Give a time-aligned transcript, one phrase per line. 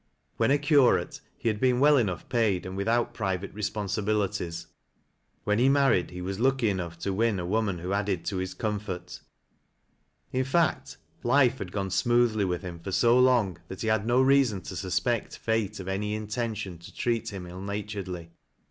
[0.37, 4.65] When a curate he had been well enough paid and without private respon Bibilities ■
[5.43, 8.57] when he married he was lucky enough to win a woman who added to liis
[8.57, 9.21] comfoit;
[10.31, 12.01] in fact, life had gone no TBAT LABS 0' LOWlilSrS.
[12.01, 15.87] smoothly with him for bo long that he had nj leason t< suspect Fate of
[15.87, 18.31] any intention to treat him ill naturedly.